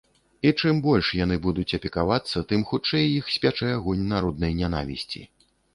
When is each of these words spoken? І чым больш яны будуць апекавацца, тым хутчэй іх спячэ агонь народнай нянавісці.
І 0.49 0.53
чым 0.61 0.79
больш 0.85 1.11
яны 1.19 1.37
будуць 1.45 1.67
апекавацца, 1.79 2.45
тым 2.53 2.67
хутчэй 2.73 3.05
іх 3.19 3.31
спячэ 3.39 3.69
агонь 3.79 4.05
народнай 4.17 4.61
нянавісці. 4.65 5.21